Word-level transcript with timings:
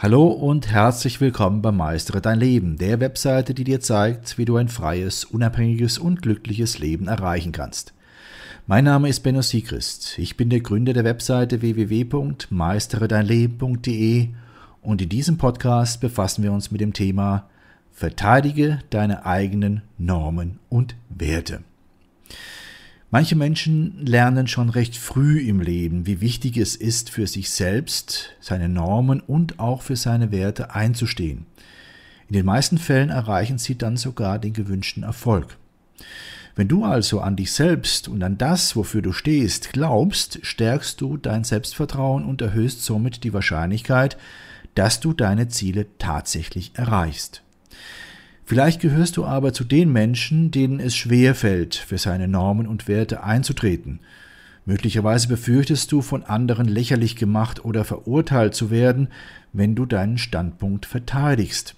Hallo 0.00 0.28
und 0.28 0.70
herzlich 0.70 1.20
willkommen 1.20 1.60
bei 1.60 1.72
Meistere 1.72 2.20
dein 2.20 2.38
Leben, 2.38 2.78
der 2.78 3.00
Webseite, 3.00 3.52
die 3.52 3.64
dir 3.64 3.80
zeigt, 3.80 4.38
wie 4.38 4.44
du 4.44 4.54
ein 4.54 4.68
freies, 4.68 5.24
unabhängiges 5.24 5.98
und 5.98 6.22
glückliches 6.22 6.78
Leben 6.78 7.08
erreichen 7.08 7.50
kannst. 7.50 7.94
Mein 8.68 8.84
Name 8.84 9.08
ist 9.08 9.24
Benno 9.24 9.42
Siegrist. 9.42 10.16
Ich 10.20 10.36
bin 10.36 10.50
der 10.50 10.60
Gründer 10.60 10.92
der 10.92 11.02
Webseite 11.02 11.62
www.meisteredeinleben.de 11.62 14.28
und 14.82 15.02
in 15.02 15.08
diesem 15.08 15.36
Podcast 15.36 16.00
befassen 16.00 16.44
wir 16.44 16.52
uns 16.52 16.70
mit 16.70 16.80
dem 16.80 16.92
Thema 16.92 17.50
Verteidige 17.90 18.78
deine 18.90 19.26
eigenen 19.26 19.82
Normen 19.98 20.60
und 20.68 20.94
Werte. 21.08 21.64
Manche 23.10 23.36
Menschen 23.36 24.04
lernen 24.04 24.48
schon 24.48 24.68
recht 24.68 24.98
früh 24.98 25.40
im 25.40 25.62
Leben, 25.62 26.06
wie 26.06 26.20
wichtig 26.20 26.58
es 26.58 26.76
ist, 26.76 27.08
für 27.08 27.26
sich 27.26 27.48
selbst, 27.48 28.34
seine 28.38 28.68
Normen 28.68 29.20
und 29.20 29.58
auch 29.58 29.80
für 29.80 29.96
seine 29.96 30.30
Werte 30.30 30.74
einzustehen. 30.74 31.46
In 32.28 32.34
den 32.34 32.44
meisten 32.44 32.76
Fällen 32.76 33.08
erreichen 33.08 33.56
sie 33.56 33.78
dann 33.78 33.96
sogar 33.96 34.38
den 34.38 34.52
gewünschten 34.52 35.04
Erfolg. 35.04 35.56
Wenn 36.54 36.68
du 36.68 36.84
also 36.84 37.20
an 37.20 37.36
dich 37.36 37.52
selbst 37.52 38.08
und 38.08 38.22
an 38.22 38.36
das, 38.36 38.76
wofür 38.76 39.00
du 39.00 39.12
stehst, 39.12 39.72
glaubst, 39.72 40.40
stärkst 40.42 41.00
du 41.00 41.16
dein 41.16 41.44
Selbstvertrauen 41.44 42.26
und 42.26 42.42
erhöhst 42.42 42.84
somit 42.84 43.24
die 43.24 43.32
Wahrscheinlichkeit, 43.32 44.18
dass 44.74 45.00
du 45.00 45.14
deine 45.14 45.48
Ziele 45.48 45.86
tatsächlich 45.98 46.72
erreichst. 46.74 47.42
Vielleicht 48.48 48.80
gehörst 48.80 49.18
du 49.18 49.26
aber 49.26 49.52
zu 49.52 49.62
den 49.62 49.92
Menschen, 49.92 50.50
denen 50.50 50.80
es 50.80 50.96
schwer 50.96 51.34
fällt, 51.34 51.74
für 51.74 51.98
seine 51.98 52.28
Normen 52.28 52.66
und 52.66 52.88
Werte 52.88 53.22
einzutreten. 53.22 54.00
Möglicherweise 54.64 55.28
befürchtest 55.28 55.92
du, 55.92 56.00
von 56.00 56.24
anderen 56.24 56.66
lächerlich 56.66 57.16
gemacht 57.16 57.62
oder 57.62 57.84
verurteilt 57.84 58.54
zu 58.54 58.70
werden, 58.70 59.08
wenn 59.52 59.74
du 59.74 59.84
deinen 59.84 60.16
Standpunkt 60.16 60.86
verteidigst. 60.86 61.74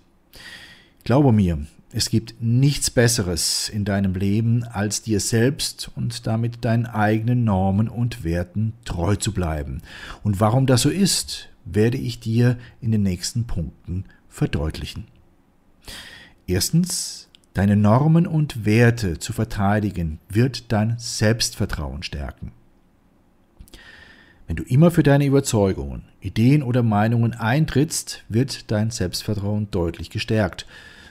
Glaube 1.02 1.32
mir, 1.32 1.58
es 1.92 2.08
gibt 2.08 2.40
nichts 2.40 2.88
Besseres 2.88 3.68
in 3.68 3.84
deinem 3.84 4.14
Leben, 4.14 4.62
als 4.62 5.02
dir 5.02 5.18
selbst 5.18 5.90
und 5.96 6.28
damit 6.28 6.64
deinen 6.64 6.86
eigenen 6.86 7.42
Normen 7.42 7.88
und 7.88 8.22
Werten 8.22 8.74
treu 8.84 9.16
zu 9.16 9.32
bleiben. 9.34 9.82
Und 10.22 10.38
warum 10.38 10.66
das 10.66 10.82
so 10.82 10.88
ist, 10.88 11.48
werde 11.64 11.98
ich 11.98 12.20
dir 12.20 12.58
in 12.80 12.92
den 12.92 13.02
nächsten 13.02 13.48
Punkten 13.48 14.04
verdeutlichen. 14.28 15.06
Erstens, 16.50 17.28
deine 17.54 17.76
Normen 17.76 18.26
und 18.26 18.64
Werte 18.64 19.20
zu 19.20 19.32
verteidigen, 19.32 20.18
wird 20.28 20.72
dein 20.72 20.96
Selbstvertrauen 20.98 22.02
stärken. 22.02 22.50
Wenn 24.48 24.56
du 24.56 24.64
immer 24.64 24.90
für 24.90 25.04
deine 25.04 25.26
Überzeugungen, 25.26 26.06
Ideen 26.20 26.64
oder 26.64 26.82
Meinungen 26.82 27.34
eintrittst, 27.34 28.24
wird 28.28 28.68
dein 28.72 28.90
Selbstvertrauen 28.90 29.70
deutlich 29.70 30.10
gestärkt. 30.10 30.66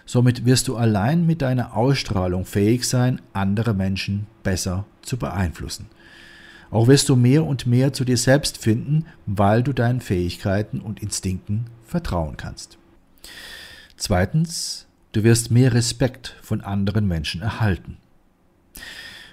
Somit 0.06 0.44
wirst 0.44 0.68
du 0.68 0.76
allein 0.76 1.26
mit 1.26 1.42
deiner 1.42 1.74
Ausstrahlung 1.74 2.44
fähig 2.44 2.86
sein, 2.86 3.22
andere 3.32 3.74
Menschen 3.74 4.28
besser 4.44 4.84
zu 5.04 5.16
beeinflussen. 5.16 5.86
Auch 6.70 6.90
wirst 6.90 7.08
du 7.08 7.16
mehr 7.16 7.46
und 7.46 7.66
mehr 7.66 7.94
zu 7.94 8.04
dir 8.04 8.18
selbst 8.18 8.58
finden, 8.58 9.06
weil 9.26 9.64
du 9.64 9.72
deinen 9.72 10.02
Fähigkeiten 10.02 10.82
und 10.82 11.02
Instinkten 11.02 11.68
vertrauen 11.86 12.36
kannst. 12.36 12.78
Zweitens, 13.96 14.86
Du 15.12 15.24
wirst 15.24 15.50
mehr 15.50 15.74
Respekt 15.74 16.36
von 16.42 16.62
anderen 16.62 17.08
Menschen 17.08 17.42
erhalten. 17.42 17.98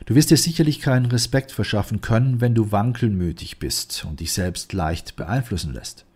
Du 0.07 0.15
wirst 0.15 0.31
dir 0.31 0.37
sicherlich 0.37 0.81
keinen 0.81 1.07
Respekt 1.07 1.53
verschaffen 1.53 2.01
können, 2.01 2.41
wenn 2.41 2.55
du 2.55 2.73
wankelmütig 2.73 3.59
bist 3.59 4.07
und 4.09 4.21
dich 4.21 4.33
selbst 4.33 4.73
leicht 4.73 5.17
beeinflussen 5.17 5.75
lässt. 5.75 6.07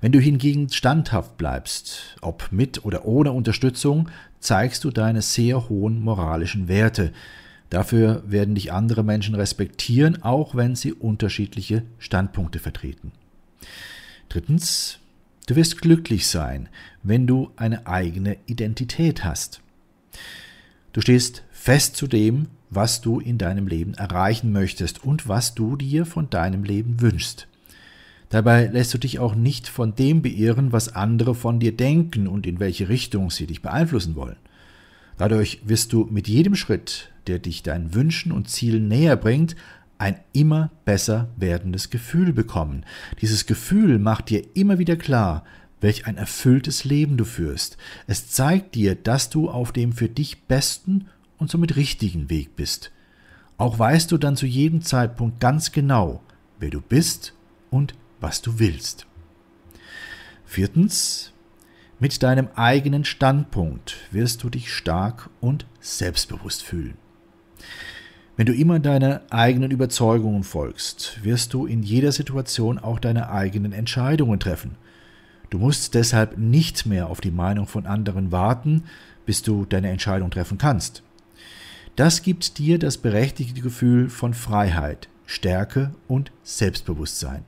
Wenn 0.00 0.12
du 0.12 0.20
hingegen 0.20 0.68
standhaft 0.68 1.36
bleibst, 1.38 2.16
ob 2.20 2.52
mit 2.52 2.84
oder 2.84 3.06
ohne 3.06 3.32
Unterstützung, 3.32 4.10
zeigst 4.40 4.84
du 4.84 4.90
deine 4.90 5.22
sehr 5.22 5.68
hohen 5.68 6.00
moralischen 6.00 6.68
Werte. 6.68 7.12
Dafür 7.70 8.22
werden 8.26 8.54
dich 8.54 8.72
andere 8.72 9.02
Menschen 9.02 9.34
respektieren, 9.34 10.22
auch 10.22 10.54
wenn 10.54 10.76
sie 10.76 10.92
unterschiedliche 10.92 11.82
Standpunkte 11.98 12.58
vertreten. 12.58 13.12
Drittens, 14.28 14.98
Du 15.46 15.54
wirst 15.54 15.80
glücklich 15.80 16.26
sein, 16.26 16.68
wenn 17.04 17.28
du 17.28 17.52
eine 17.54 17.86
eigene 17.86 18.36
Identität 18.46 19.24
hast. 19.24 19.62
Du 20.92 21.00
stehst 21.00 21.44
fest 21.52 21.94
zu 21.94 22.08
dem, 22.08 22.48
was 22.68 23.00
du 23.00 23.20
in 23.20 23.38
deinem 23.38 23.68
Leben 23.68 23.94
erreichen 23.94 24.50
möchtest 24.50 25.04
und 25.04 25.28
was 25.28 25.54
du 25.54 25.76
dir 25.76 26.04
von 26.04 26.28
deinem 26.30 26.64
Leben 26.64 27.00
wünschst. 27.00 27.46
Dabei 28.28 28.66
lässt 28.66 28.92
du 28.92 28.98
dich 28.98 29.20
auch 29.20 29.36
nicht 29.36 29.68
von 29.68 29.94
dem 29.94 30.20
beirren, 30.20 30.72
was 30.72 30.96
andere 30.96 31.36
von 31.36 31.60
dir 31.60 31.76
denken 31.76 32.26
und 32.26 32.44
in 32.44 32.58
welche 32.58 32.88
Richtung 32.88 33.30
sie 33.30 33.46
dich 33.46 33.62
beeinflussen 33.62 34.16
wollen. 34.16 34.36
Dadurch 35.16 35.60
wirst 35.64 35.92
du 35.92 36.08
mit 36.10 36.26
jedem 36.26 36.56
Schritt, 36.56 37.12
der 37.28 37.38
dich 37.38 37.62
deinen 37.62 37.94
Wünschen 37.94 38.32
und 38.32 38.50
Zielen 38.50 38.88
näher 38.88 39.16
bringt, 39.16 39.54
ein 39.98 40.20
immer 40.32 40.70
besser 40.84 41.28
werdendes 41.36 41.90
Gefühl 41.90 42.32
bekommen. 42.32 42.84
Dieses 43.20 43.46
Gefühl 43.46 43.98
macht 43.98 44.30
dir 44.30 44.44
immer 44.54 44.78
wieder 44.78 44.96
klar, 44.96 45.44
welch 45.80 46.06
ein 46.06 46.16
erfülltes 46.16 46.84
Leben 46.84 47.16
du 47.16 47.24
führst. 47.24 47.76
Es 48.06 48.30
zeigt 48.30 48.74
dir, 48.74 48.94
dass 48.94 49.30
du 49.30 49.48
auf 49.50 49.72
dem 49.72 49.92
für 49.92 50.08
dich 50.08 50.44
besten 50.44 51.08
und 51.38 51.50
somit 51.50 51.76
richtigen 51.76 52.30
Weg 52.30 52.56
bist. 52.56 52.92
Auch 53.58 53.78
weißt 53.78 54.12
du 54.12 54.18
dann 54.18 54.36
zu 54.36 54.46
jedem 54.46 54.82
Zeitpunkt 54.82 55.40
ganz 55.40 55.72
genau, 55.72 56.22
wer 56.58 56.70
du 56.70 56.80
bist 56.80 57.34
und 57.70 57.94
was 58.20 58.42
du 58.42 58.58
willst. 58.58 59.06
Viertens, 60.44 61.32
mit 61.98 62.22
deinem 62.22 62.48
eigenen 62.54 63.04
Standpunkt 63.04 63.96
wirst 64.10 64.42
du 64.42 64.50
dich 64.50 64.72
stark 64.72 65.30
und 65.40 65.66
selbstbewusst 65.80 66.62
fühlen. 66.62 66.98
Wenn 68.36 68.46
du 68.46 68.52
immer 68.52 68.78
deine 68.78 69.22
eigenen 69.30 69.70
Überzeugungen 69.70 70.44
folgst, 70.44 71.24
wirst 71.24 71.54
du 71.54 71.64
in 71.64 71.82
jeder 71.82 72.12
Situation 72.12 72.78
auch 72.78 72.98
deine 72.98 73.30
eigenen 73.30 73.72
Entscheidungen 73.72 74.38
treffen. 74.38 74.76
Du 75.48 75.58
musst 75.58 75.94
deshalb 75.94 76.36
nicht 76.36 76.84
mehr 76.84 77.08
auf 77.08 77.22
die 77.22 77.30
Meinung 77.30 77.66
von 77.66 77.86
anderen 77.86 78.32
warten, 78.32 78.82
bis 79.24 79.42
du 79.42 79.64
deine 79.64 79.88
Entscheidung 79.88 80.30
treffen 80.30 80.58
kannst. 80.58 81.02
Das 81.96 82.20
gibt 82.20 82.58
dir 82.58 82.78
das 82.78 82.98
berechtigte 82.98 83.62
Gefühl 83.62 84.10
von 84.10 84.34
Freiheit, 84.34 85.08
Stärke 85.24 85.92
und 86.06 86.30
Selbstbewusstsein. 86.42 87.42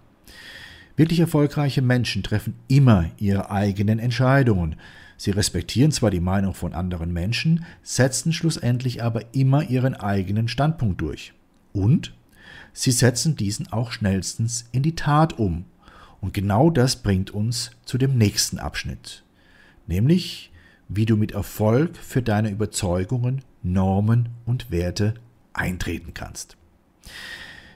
Wirklich 0.97 1.21
erfolgreiche 1.21 1.83
Menschen 1.83 2.23
treffen 2.23 2.55
immer 2.67 3.11
ihre 3.19 3.51
eigenen 3.51 3.99
Entscheidungen, 3.99 4.77
Sie 5.19 5.33
respektieren 5.33 5.91
zwar 5.91 6.13
die 6.13 6.21
Meinung 6.21 6.55
von 6.55 6.73
anderen 6.73 7.13
Menschen, 7.13 7.67
setzen 7.83 8.33
schlussendlich 8.33 9.03
aber 9.03 9.35
immer 9.35 9.69
ihren 9.69 9.95
eigenen 9.95 10.47
Standpunkt 10.47 11.01
durch. 11.01 11.35
Und 11.73 12.15
sie 12.73 12.93
setzen 12.93 13.35
diesen 13.35 13.71
auch 13.73 13.91
schnellstens 13.91 14.69
in 14.71 14.83
die 14.83 14.95
Tat 14.95 15.37
um. 15.39 15.65
Und 16.21 16.35
genau 16.35 16.71
das 16.71 16.97
bringt 16.97 17.33
uns 17.33 17.73
zu 17.85 17.99
dem 17.99 18.17
nächsten 18.17 18.61
Abschnitt, 18.61 19.25
nämlich 19.89 20.53
wie 20.89 21.05
du 21.05 21.17
mit 21.17 21.33
Erfolg 21.33 21.97
für 21.97 22.23
deine 22.23 22.51
Überzeugungen, 22.51 23.43
Normen 23.63 24.29
und 24.47 24.71
Werte 24.71 25.15
eintreten 25.53 26.15
kannst. 26.15 26.57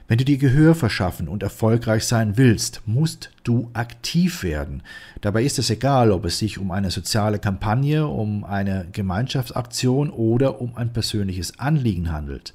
Wenn 0.07 0.17
du 0.17 0.25
dir 0.25 0.37
Gehör 0.37 0.75
verschaffen 0.75 1.29
und 1.29 1.43
erfolgreich 1.43 2.03
sein 2.05 2.35
willst, 2.35 2.81
musst 2.85 3.31
du 3.45 3.69
aktiv 3.73 4.43
werden. 4.43 4.83
Dabei 5.21 5.43
ist 5.43 5.59
es 5.59 5.69
egal, 5.69 6.11
ob 6.11 6.25
es 6.25 6.39
sich 6.39 6.57
um 6.57 6.71
eine 6.71 6.91
soziale 6.91 7.39
Kampagne, 7.39 8.05
um 8.05 8.43
eine 8.43 8.85
Gemeinschaftsaktion 8.91 10.09
oder 10.09 10.59
um 10.59 10.75
ein 10.75 10.91
persönliches 10.91 11.57
Anliegen 11.57 12.11
handelt. 12.11 12.53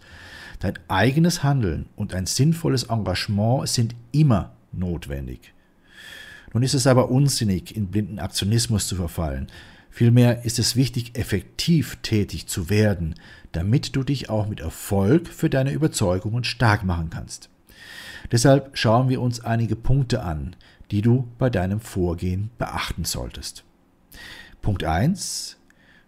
Dein 0.60 0.74
eigenes 0.88 1.42
Handeln 1.42 1.86
und 1.96 2.12
ein 2.12 2.26
sinnvolles 2.26 2.84
Engagement 2.84 3.66
sind 3.68 3.94
immer 4.12 4.52
notwendig. 4.72 5.54
Nun 6.52 6.62
ist 6.62 6.74
es 6.74 6.86
aber 6.86 7.10
unsinnig, 7.10 7.74
in 7.76 7.86
blinden 7.86 8.18
Aktionismus 8.18 8.86
zu 8.86 8.96
verfallen. 8.96 9.46
Vielmehr 9.90 10.44
ist 10.44 10.58
es 10.58 10.76
wichtig, 10.76 11.18
effektiv 11.18 11.98
tätig 12.02 12.46
zu 12.46 12.70
werden, 12.70 13.14
damit 13.52 13.96
du 13.96 14.02
dich 14.02 14.30
auch 14.30 14.48
mit 14.48 14.60
Erfolg 14.60 15.28
für 15.28 15.50
deine 15.50 15.72
Überzeugungen 15.72 16.44
stark 16.44 16.84
machen 16.84 17.10
kannst. 17.10 17.50
Deshalb 18.30 18.76
schauen 18.76 19.08
wir 19.08 19.20
uns 19.20 19.40
einige 19.40 19.76
Punkte 19.76 20.22
an, 20.22 20.54
die 20.90 21.02
du 21.02 21.28
bei 21.38 21.50
deinem 21.50 21.80
Vorgehen 21.80 22.50
beachten 22.58 23.04
solltest. 23.04 23.64
Punkt 24.62 24.84
1. 24.84 25.56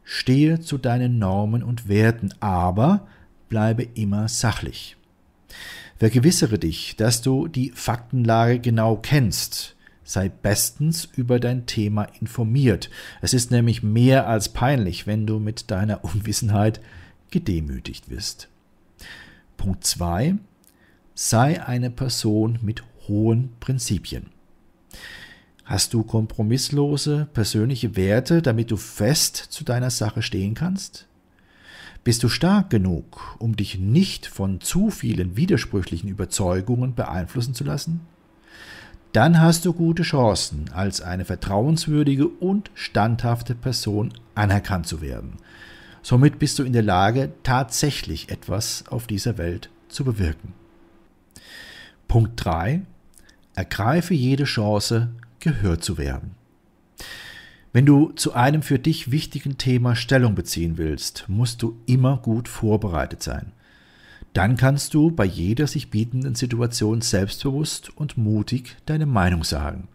Stehe 0.05 0.61
zu 0.61 0.77
deinen 0.77 1.19
Normen 1.19 1.62
und 1.62 1.88
Werten, 1.88 2.35
aber 2.41 3.06
bleibe 3.49 3.82
immer 3.82 4.29
sachlich. 4.29 4.97
Vergewissere 5.97 6.59
dich, 6.59 6.97
dass 6.97 7.23
du 7.23 7.47
die 7.47 7.73
Faktenlage 7.75 8.59
genau 8.59 8.97
kennst, 8.97 9.77
sei 10.10 10.28
bestens 10.28 11.08
über 11.16 11.38
dein 11.38 11.66
Thema 11.66 12.04
informiert. 12.20 12.90
Es 13.20 13.32
ist 13.32 13.50
nämlich 13.50 13.82
mehr 13.82 14.26
als 14.26 14.48
peinlich, 14.48 15.06
wenn 15.06 15.26
du 15.26 15.38
mit 15.38 15.70
deiner 15.70 16.04
Unwissenheit 16.04 16.80
gedemütigt 17.30 18.10
wirst. 18.10 18.48
Punkt 19.56 19.84
2. 19.84 20.36
Sei 21.14 21.64
eine 21.64 21.90
Person 21.90 22.58
mit 22.62 22.82
hohen 23.06 23.52
Prinzipien. 23.60 24.26
Hast 25.64 25.94
du 25.94 26.02
kompromisslose 26.02 27.28
persönliche 27.32 27.94
Werte, 27.94 28.42
damit 28.42 28.72
du 28.72 28.76
fest 28.76 29.36
zu 29.36 29.62
deiner 29.62 29.90
Sache 29.90 30.22
stehen 30.22 30.54
kannst? 30.54 31.06
Bist 32.02 32.24
du 32.24 32.28
stark 32.28 32.70
genug, 32.70 33.36
um 33.38 33.54
dich 33.54 33.78
nicht 33.78 34.26
von 34.26 34.60
zu 34.60 34.90
vielen 34.90 35.36
widersprüchlichen 35.36 36.08
Überzeugungen 36.08 36.94
beeinflussen 36.94 37.54
zu 37.54 37.62
lassen? 37.62 38.00
Dann 39.12 39.40
hast 39.40 39.64
du 39.64 39.72
gute 39.72 40.04
Chancen, 40.04 40.70
als 40.72 41.00
eine 41.00 41.24
vertrauenswürdige 41.24 42.28
und 42.28 42.70
standhafte 42.74 43.56
Person 43.56 44.12
anerkannt 44.36 44.86
zu 44.86 45.00
werden. 45.00 45.32
Somit 46.02 46.38
bist 46.38 46.58
du 46.58 46.62
in 46.62 46.72
der 46.72 46.82
Lage, 46.82 47.32
tatsächlich 47.42 48.30
etwas 48.30 48.84
auf 48.88 49.08
dieser 49.08 49.36
Welt 49.36 49.68
zu 49.88 50.04
bewirken. 50.04 50.54
Punkt 52.06 52.44
3. 52.44 52.82
Ergreife 53.54 54.14
jede 54.14 54.44
Chance, 54.44 55.08
gehört 55.40 55.82
zu 55.82 55.98
werden. 55.98 56.36
Wenn 57.72 57.86
du 57.86 58.10
zu 58.12 58.34
einem 58.34 58.62
für 58.62 58.78
dich 58.78 59.10
wichtigen 59.10 59.58
Thema 59.58 59.96
Stellung 59.96 60.34
beziehen 60.34 60.76
willst, 60.76 61.24
musst 61.28 61.62
du 61.62 61.76
immer 61.86 62.16
gut 62.16 62.48
vorbereitet 62.48 63.22
sein. 63.22 63.52
Dann 64.32 64.56
kannst 64.56 64.94
du 64.94 65.11
bei 65.11 65.25
jeder 65.25 65.67
sich 65.67 65.91
bietenden 65.91 66.35
Situation 66.35 67.00
selbstbewusst 67.00 67.97
und 67.97 68.17
mutig 68.17 68.77
deine 68.87 69.06
Meinung 69.06 69.43
sagen. 69.43 69.88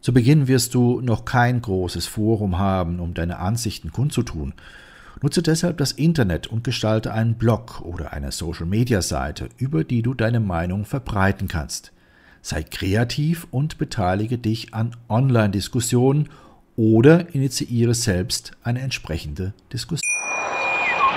Zu 0.00 0.12
Beginn 0.12 0.48
wirst 0.48 0.74
du 0.74 1.00
noch 1.00 1.24
kein 1.24 1.60
großes 1.60 2.06
Forum 2.06 2.58
haben, 2.58 3.00
um 3.00 3.14
deine 3.14 3.38
Ansichten 3.38 3.90
kundzutun. 3.90 4.54
Nutze 5.22 5.42
deshalb 5.42 5.78
das 5.78 5.92
Internet 5.92 6.46
und 6.46 6.64
gestalte 6.64 7.12
einen 7.12 7.34
Blog 7.34 7.80
oder 7.80 8.12
eine 8.12 8.30
Social-Media-Seite, 8.32 9.48
über 9.56 9.84
die 9.84 10.02
du 10.02 10.12
deine 10.12 10.40
Meinung 10.40 10.84
verbreiten 10.84 11.48
kannst. 11.48 11.92
Sei 12.42 12.62
kreativ 12.62 13.46
und 13.50 13.78
beteilige 13.78 14.36
dich 14.36 14.74
an 14.74 14.94
Online-Diskussionen 15.08 16.28
oder 16.76 17.34
initiiere 17.34 17.94
selbst 17.94 18.52
eine 18.62 18.80
entsprechende 18.80 19.54
Diskussion. 19.72 20.13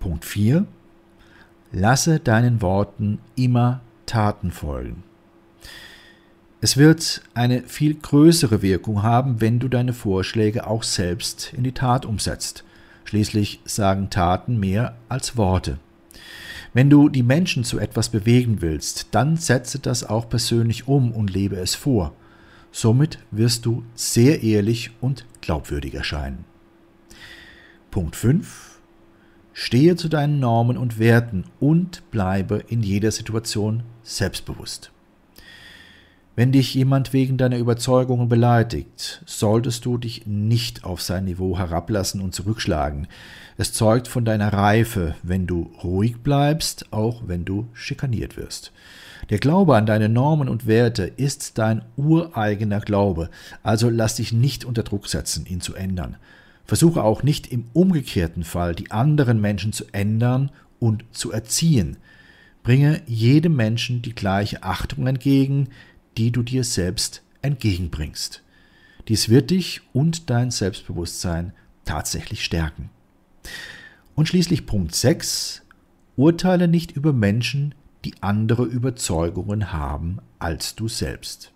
Punkt 0.00 0.24
4. 0.24 0.66
Lasse 1.70 2.18
deinen 2.18 2.60
Worten 2.60 3.20
immer 3.36 3.80
Taten 4.04 4.50
folgen. 4.50 5.04
Es 6.60 6.76
wird 6.76 7.22
eine 7.34 7.62
viel 7.62 7.94
größere 7.94 8.62
Wirkung 8.62 9.04
haben, 9.04 9.40
wenn 9.40 9.60
du 9.60 9.68
deine 9.68 9.92
Vorschläge 9.92 10.66
auch 10.66 10.82
selbst 10.82 11.52
in 11.52 11.62
die 11.62 11.72
Tat 11.72 12.04
umsetzt. 12.04 12.64
Schließlich 13.04 13.60
sagen 13.64 14.10
Taten 14.10 14.58
mehr 14.58 14.96
als 15.08 15.36
Worte. 15.36 15.78
Wenn 16.74 16.90
du 16.90 17.08
die 17.08 17.22
Menschen 17.22 17.62
zu 17.62 17.78
etwas 17.78 18.08
bewegen 18.08 18.60
willst, 18.60 19.08
dann 19.12 19.36
setze 19.36 19.78
das 19.78 20.02
auch 20.02 20.28
persönlich 20.28 20.88
um 20.88 21.12
und 21.12 21.32
lebe 21.32 21.56
es 21.56 21.76
vor. 21.76 22.12
Somit 22.72 23.18
wirst 23.30 23.66
du 23.66 23.84
sehr 23.94 24.42
ehrlich 24.42 24.90
und 25.00 25.26
glaubwürdig 25.40 25.94
erscheinen. 25.94 26.51
Punkt 27.92 28.16
5. 28.16 28.80
Stehe 29.52 29.96
zu 29.96 30.08
deinen 30.08 30.40
Normen 30.40 30.78
und 30.78 30.98
Werten 30.98 31.44
und 31.60 32.10
bleibe 32.10 32.64
in 32.68 32.82
jeder 32.82 33.10
Situation 33.10 33.82
selbstbewusst. 34.02 34.90
Wenn 36.34 36.52
dich 36.52 36.72
jemand 36.72 37.12
wegen 37.12 37.36
deiner 37.36 37.58
Überzeugungen 37.58 38.30
beleidigt, 38.30 39.22
solltest 39.26 39.84
du 39.84 39.98
dich 39.98 40.26
nicht 40.26 40.84
auf 40.84 41.02
sein 41.02 41.26
Niveau 41.26 41.58
herablassen 41.58 42.22
und 42.22 42.34
zurückschlagen. 42.34 43.08
Es 43.58 43.74
zeugt 43.74 44.08
von 44.08 44.24
deiner 44.24 44.54
Reife, 44.54 45.14
wenn 45.22 45.46
du 45.46 45.70
ruhig 45.84 46.22
bleibst, 46.22 46.90
auch 46.94 47.24
wenn 47.26 47.44
du 47.44 47.68
schikaniert 47.74 48.38
wirst. 48.38 48.72
Der 49.28 49.38
Glaube 49.38 49.76
an 49.76 49.84
deine 49.84 50.08
Normen 50.08 50.48
und 50.48 50.66
Werte 50.66 51.02
ist 51.04 51.58
dein 51.58 51.84
ureigener 51.98 52.80
Glaube, 52.80 53.28
also 53.62 53.90
lass 53.90 54.14
dich 54.14 54.32
nicht 54.32 54.64
unter 54.64 54.82
Druck 54.82 55.08
setzen, 55.08 55.44
ihn 55.44 55.60
zu 55.60 55.74
ändern. 55.74 56.16
Versuche 56.64 57.02
auch 57.02 57.22
nicht 57.22 57.46
im 57.48 57.64
umgekehrten 57.72 58.44
Fall 58.44 58.74
die 58.74 58.90
anderen 58.90 59.40
Menschen 59.40 59.72
zu 59.72 59.84
ändern 59.92 60.50
und 60.78 61.04
zu 61.12 61.32
erziehen. 61.32 61.96
Bringe 62.62 63.02
jedem 63.06 63.56
Menschen 63.56 64.02
die 64.02 64.14
gleiche 64.14 64.62
Achtung 64.62 65.06
entgegen, 65.06 65.68
die 66.16 66.30
du 66.30 66.42
dir 66.42 66.64
selbst 66.64 67.22
entgegenbringst. 67.42 68.42
Dies 69.08 69.28
wird 69.28 69.50
dich 69.50 69.80
und 69.92 70.30
dein 70.30 70.50
Selbstbewusstsein 70.50 71.52
tatsächlich 71.84 72.44
stärken. 72.44 72.90
Und 74.14 74.28
schließlich 74.28 74.66
Punkt 74.66 74.94
6. 74.94 75.62
Urteile 76.16 76.68
nicht 76.68 76.92
über 76.92 77.12
Menschen, 77.12 77.74
die 78.04 78.14
andere 78.22 78.64
Überzeugungen 78.64 79.72
haben 79.72 80.18
als 80.38 80.74
du 80.74 80.88
selbst. 80.88 81.52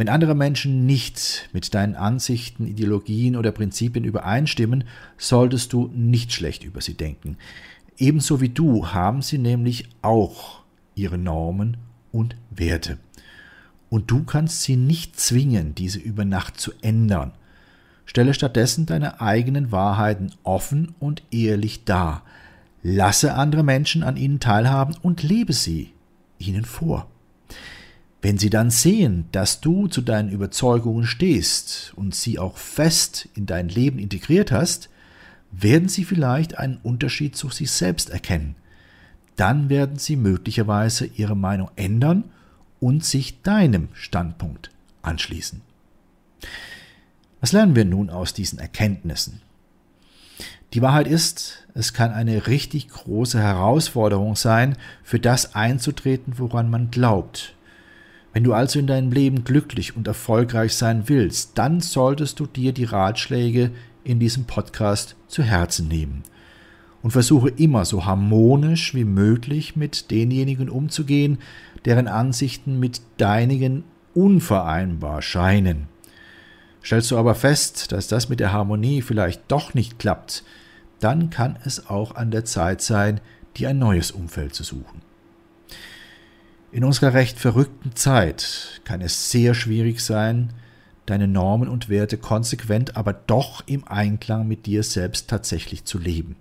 Wenn 0.00 0.08
andere 0.08 0.34
Menschen 0.34 0.86
nicht 0.86 1.50
mit 1.52 1.74
deinen 1.74 1.94
Ansichten, 1.94 2.66
Ideologien 2.66 3.36
oder 3.36 3.52
Prinzipien 3.52 4.02
übereinstimmen, 4.06 4.84
solltest 5.18 5.74
du 5.74 5.90
nicht 5.94 6.32
schlecht 6.32 6.64
über 6.64 6.80
sie 6.80 6.94
denken. 6.94 7.36
Ebenso 7.98 8.40
wie 8.40 8.48
du 8.48 8.86
haben 8.94 9.20
sie 9.20 9.36
nämlich 9.36 9.90
auch 10.00 10.62
ihre 10.94 11.18
Normen 11.18 11.76
und 12.12 12.34
Werte. 12.48 12.96
Und 13.90 14.10
du 14.10 14.24
kannst 14.24 14.62
sie 14.62 14.76
nicht 14.76 15.20
zwingen, 15.20 15.74
diese 15.74 15.98
über 15.98 16.24
Nacht 16.24 16.58
zu 16.58 16.72
ändern. 16.80 17.32
Stelle 18.06 18.32
stattdessen 18.32 18.86
deine 18.86 19.20
eigenen 19.20 19.70
Wahrheiten 19.70 20.32
offen 20.44 20.94
und 20.98 21.24
ehrlich 21.30 21.84
dar. 21.84 22.24
Lasse 22.82 23.34
andere 23.34 23.64
Menschen 23.64 24.02
an 24.02 24.16
ihnen 24.16 24.40
teilhaben 24.40 24.96
und 25.02 25.22
lebe 25.22 25.52
sie 25.52 25.92
ihnen 26.38 26.64
vor. 26.64 27.06
Wenn 28.22 28.36
sie 28.36 28.50
dann 28.50 28.70
sehen, 28.70 29.26
dass 29.32 29.60
du 29.60 29.88
zu 29.88 30.02
deinen 30.02 30.30
Überzeugungen 30.30 31.06
stehst 31.06 31.92
und 31.96 32.14
sie 32.14 32.38
auch 32.38 32.58
fest 32.58 33.28
in 33.34 33.46
dein 33.46 33.68
Leben 33.68 33.98
integriert 33.98 34.52
hast, 34.52 34.90
werden 35.50 35.88
sie 35.88 36.04
vielleicht 36.04 36.58
einen 36.58 36.78
Unterschied 36.82 37.34
zu 37.34 37.48
sich 37.48 37.70
selbst 37.70 38.10
erkennen. 38.10 38.56
Dann 39.36 39.70
werden 39.70 39.98
sie 39.98 40.16
möglicherweise 40.16 41.06
ihre 41.06 41.36
Meinung 41.36 41.70
ändern 41.76 42.24
und 42.78 43.04
sich 43.04 43.40
deinem 43.42 43.88
Standpunkt 43.94 44.70
anschließen. 45.02 45.62
Was 47.40 47.52
lernen 47.52 47.74
wir 47.74 47.86
nun 47.86 48.10
aus 48.10 48.34
diesen 48.34 48.58
Erkenntnissen? 48.58 49.40
Die 50.74 50.82
Wahrheit 50.82 51.08
ist, 51.08 51.66
es 51.74 51.94
kann 51.94 52.12
eine 52.12 52.46
richtig 52.46 52.88
große 52.88 53.40
Herausforderung 53.40 54.36
sein, 54.36 54.76
für 55.02 55.18
das 55.18 55.54
einzutreten, 55.54 56.34
woran 56.36 56.70
man 56.70 56.90
glaubt, 56.90 57.54
wenn 58.32 58.44
du 58.44 58.52
also 58.52 58.78
in 58.78 58.86
deinem 58.86 59.12
Leben 59.12 59.44
glücklich 59.44 59.96
und 59.96 60.06
erfolgreich 60.06 60.74
sein 60.76 61.04
willst, 61.06 61.58
dann 61.58 61.80
solltest 61.80 62.38
du 62.38 62.46
dir 62.46 62.72
die 62.72 62.84
Ratschläge 62.84 63.72
in 64.04 64.20
diesem 64.20 64.44
Podcast 64.44 65.16
zu 65.28 65.42
Herzen 65.42 65.88
nehmen 65.88 66.22
und 67.02 67.10
versuche 67.10 67.48
immer 67.48 67.84
so 67.84 68.04
harmonisch 68.04 68.94
wie 68.94 69.04
möglich 69.04 69.74
mit 69.76 70.10
denjenigen 70.10 70.68
umzugehen, 70.68 71.38
deren 71.84 72.08
Ansichten 72.08 72.78
mit 72.78 73.00
deinigen 73.16 73.84
unvereinbar 74.14 75.22
scheinen. 75.22 75.88
Stellst 76.84 77.10
du 77.10 77.18
aber 77.18 77.34
fest, 77.34 77.92
dass 77.92 78.08
das 78.08 78.28
mit 78.28 78.40
der 78.40 78.52
Harmonie 78.52 79.02
vielleicht 79.02 79.42
doch 79.48 79.74
nicht 79.74 79.98
klappt, 79.98 80.44
dann 80.98 81.30
kann 81.30 81.58
es 81.64 81.88
auch 81.88 82.14
an 82.14 82.30
der 82.30 82.44
Zeit 82.44 82.82
sein, 82.82 83.20
dir 83.56 83.70
ein 83.70 83.78
neues 83.78 84.10
Umfeld 84.10 84.54
zu 84.54 84.62
suchen. 84.62 85.09
In 86.72 86.84
unserer 86.84 87.14
recht 87.14 87.38
verrückten 87.38 87.96
Zeit 87.96 88.80
kann 88.84 89.00
es 89.00 89.32
sehr 89.32 89.54
schwierig 89.54 90.00
sein, 90.00 90.52
deine 91.04 91.26
Normen 91.26 91.68
und 91.68 91.88
Werte 91.88 92.16
konsequent, 92.16 92.96
aber 92.96 93.12
doch 93.12 93.64
im 93.66 93.86
Einklang 93.88 94.46
mit 94.46 94.66
dir 94.66 94.84
selbst 94.84 95.28
tatsächlich 95.28 95.84
zu 95.84 95.98
leben. 95.98 96.36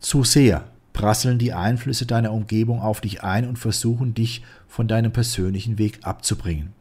Zu 0.00 0.24
sehr 0.24 0.64
prasseln 0.94 1.38
die 1.38 1.52
Einflüsse 1.52 2.06
deiner 2.06 2.32
Umgebung 2.32 2.80
auf 2.80 3.02
dich 3.02 3.22
ein 3.22 3.46
und 3.46 3.58
versuchen 3.58 4.14
dich 4.14 4.42
von 4.68 4.88
deinem 4.88 5.12
persönlichen 5.12 5.76
Weg 5.76 5.98
abzubringen. 6.02 6.72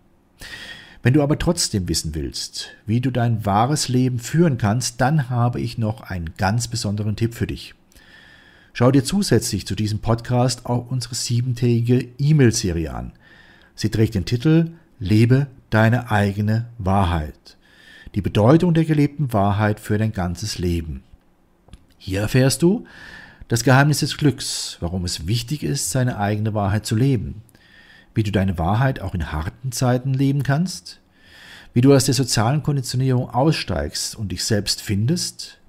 Wenn 1.04 1.14
du 1.14 1.22
aber 1.22 1.38
trotzdem 1.38 1.90
wissen 1.90 2.16
willst, 2.16 2.70
wie 2.86 3.02
du 3.02 3.12
dein 3.12 3.46
wahres 3.46 3.90
Leben 3.90 4.18
führen 4.18 4.58
kannst, 4.58 5.02
dann 5.02 5.30
habe 5.30 5.60
ich 5.60 5.78
noch 5.78 6.02
einen 6.02 6.34
ganz 6.38 6.70
besonderen 6.70 7.18
Tipp 7.18 7.36
für 7.36 7.48
dich. 7.48 7.76
Schau 8.78 8.92
dir 8.92 9.06
zusätzlich 9.06 9.66
zu 9.66 9.74
diesem 9.74 10.00
Podcast 10.00 10.66
auch 10.66 10.92
unsere 10.92 11.16
siebentägige 11.16 12.10
E-Mail-Serie 12.18 12.94
an. 12.94 13.14
Sie 13.74 13.90
trägt 13.90 14.16
den 14.16 14.26
Titel 14.26 14.72
Lebe 15.00 15.48
deine 15.70 16.12
eigene 16.12 16.66
Wahrheit. 16.78 17.56
Die 18.16 18.22
Bedeutung 18.22 18.74
der 18.74 18.84
gelebten 18.84 19.32
Wahrheit 19.32 19.80
für 19.80 19.98
dein 19.98 20.12
ganzes 20.12 20.58
Leben. 20.58 21.04
Hier 21.98 22.20
erfährst 22.20 22.64
du 22.64 22.84
das 23.48 23.64
Geheimnis 23.64 24.02
des 24.02 24.18
Glücks, 24.18 24.76
warum 24.82 25.06
es 25.06 25.26
wichtig 25.26 25.64
ist, 25.64 25.92
seine 25.92 26.18
eigene 26.18 26.54
Wahrheit 26.54 26.86
zu 26.86 26.98
leben, 26.98 27.44
wie 28.14 28.24
du 28.24 28.32
deine 28.34 28.58
Wahrheit 28.58 29.00
auch 29.00 29.14
in 29.14 29.32
harten 29.32 29.72
Zeiten 29.72 30.14
leben 30.14 30.44
kannst, 30.44 31.00
wie 31.74 31.80
du 31.80 31.96
aus 31.96 32.04
der 32.04 32.14
sozialen 32.14 32.62
Konditionierung 32.62 33.30
aussteigst 33.30 34.18
und 34.18 34.34
dich 34.34 34.44
selbst 34.44 34.82
findest, 34.82 35.62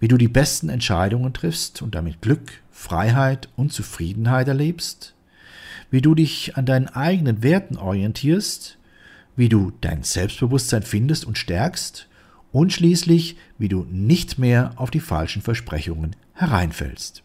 wie 0.00 0.08
du 0.08 0.16
die 0.16 0.28
besten 0.28 0.68
Entscheidungen 0.68 1.32
triffst 1.32 1.82
und 1.82 1.94
damit 1.94 2.20
Glück, 2.22 2.60
Freiheit 2.70 3.48
und 3.56 3.72
Zufriedenheit 3.72 4.48
erlebst, 4.48 5.14
wie 5.90 6.00
du 6.00 6.14
dich 6.14 6.56
an 6.56 6.66
deinen 6.66 6.88
eigenen 6.88 7.42
Werten 7.42 7.76
orientierst, 7.76 8.78
wie 9.36 9.48
du 9.48 9.72
dein 9.80 10.02
Selbstbewusstsein 10.02 10.82
findest 10.82 11.24
und 11.24 11.38
stärkst 11.38 12.08
und 12.52 12.72
schließlich, 12.72 13.36
wie 13.58 13.68
du 13.68 13.86
nicht 13.90 14.38
mehr 14.38 14.72
auf 14.76 14.90
die 14.90 15.00
falschen 15.00 15.42
Versprechungen 15.42 16.16
hereinfällst. 16.32 17.22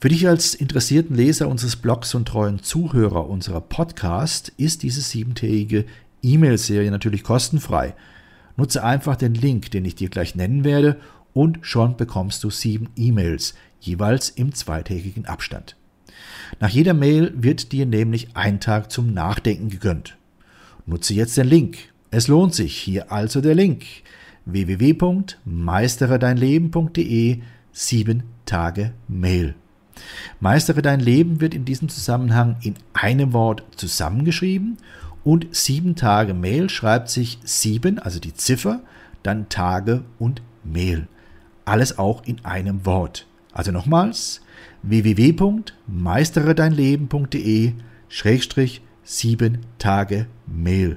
Für 0.00 0.08
dich 0.08 0.28
als 0.28 0.54
interessierten 0.54 1.16
Leser 1.16 1.48
unseres 1.48 1.76
Blogs 1.76 2.14
und 2.14 2.28
treuen 2.28 2.62
Zuhörer 2.62 3.28
unserer 3.28 3.60
Podcast 3.60 4.52
ist 4.56 4.82
diese 4.82 5.00
siebentägige 5.00 5.86
E-Mail-Serie 6.22 6.90
natürlich 6.90 7.24
kostenfrei. 7.24 7.94
Nutze 8.56 8.82
einfach 8.84 9.16
den 9.16 9.34
Link, 9.34 9.70
den 9.70 9.84
ich 9.84 9.94
dir 9.94 10.08
gleich 10.08 10.34
nennen 10.34 10.64
werde, 10.64 11.00
und 11.38 11.60
schon 11.62 11.96
bekommst 11.96 12.42
du 12.42 12.50
sieben 12.50 12.88
E-Mails, 12.96 13.54
jeweils 13.78 14.28
im 14.28 14.56
zweitägigen 14.56 15.26
Abstand. 15.26 15.76
Nach 16.58 16.68
jeder 16.68 16.94
Mail 16.94 17.32
wird 17.36 17.70
dir 17.70 17.86
nämlich 17.86 18.34
ein 18.34 18.58
Tag 18.58 18.90
zum 18.90 19.14
Nachdenken 19.14 19.68
gegönnt. 19.68 20.16
Nutze 20.84 21.14
jetzt 21.14 21.36
den 21.36 21.46
Link. 21.46 21.78
Es 22.10 22.26
lohnt 22.26 22.56
sich. 22.56 22.76
Hier 22.76 23.12
also 23.12 23.40
der 23.40 23.54
Link 23.54 23.84
www.meisteredeinleben.de 24.46 27.40
7 27.70 28.22
Tage 28.44 28.94
Mail. 29.06 29.54
Meistere 30.40 30.82
dein 30.82 30.98
Leben 30.98 31.40
wird 31.40 31.54
in 31.54 31.64
diesem 31.64 31.88
Zusammenhang 31.88 32.56
in 32.62 32.74
einem 32.94 33.32
Wort 33.32 33.62
zusammengeschrieben 33.76 34.78
und 35.22 35.54
sieben 35.54 35.94
Tage 35.94 36.34
Mail 36.34 36.68
schreibt 36.68 37.10
sich 37.10 37.38
sieben, 37.44 38.00
also 38.00 38.18
die 38.18 38.34
Ziffer, 38.34 38.80
dann 39.22 39.48
Tage 39.48 40.02
und 40.18 40.42
Mail. 40.64 41.06
Alles 41.68 41.98
auch 41.98 42.22
in 42.24 42.42
einem 42.46 42.86
Wort. 42.86 43.26
Also 43.52 43.72
nochmals 43.72 44.40
www.meisteredeinleben.de 44.80 47.72
Schrägstrich 48.08 48.80
sieben 49.04 49.58
Tage 49.76 50.28
Mail. 50.46 50.96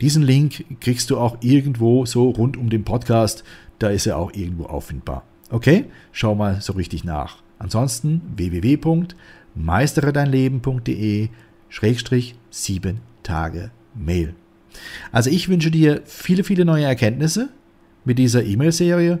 Diesen 0.00 0.24
Link 0.24 0.64
kriegst 0.80 1.10
du 1.10 1.18
auch 1.18 1.36
irgendwo 1.40 2.04
so 2.04 2.30
rund 2.30 2.56
um 2.56 2.68
den 2.68 2.82
Podcast, 2.82 3.44
da 3.78 3.90
ist 3.90 4.08
er 4.08 4.16
auch 4.16 4.32
irgendwo 4.32 4.64
auffindbar. 4.64 5.22
Okay? 5.50 5.84
Schau 6.10 6.34
mal 6.34 6.60
so 6.60 6.72
richtig 6.72 7.04
nach. 7.04 7.36
Ansonsten 7.60 8.22
www.meisteredeinleben.de 8.34 11.28
Schrägstrich 11.68 12.34
sieben 12.50 13.02
Tage 13.22 13.70
Mail. 13.94 14.34
Also 15.12 15.30
ich 15.30 15.48
wünsche 15.48 15.70
dir 15.70 16.02
viele, 16.06 16.42
viele 16.42 16.64
neue 16.64 16.86
Erkenntnisse 16.86 17.50
mit 18.04 18.18
dieser 18.18 18.42
E-Mail-Serie 18.42 19.20